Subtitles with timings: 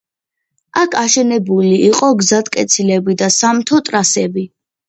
[0.83, 4.49] აქ აშენებული იყო გზატკეცილები და სამთო ტრასები.